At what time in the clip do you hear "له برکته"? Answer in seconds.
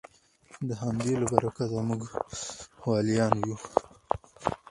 1.21-1.77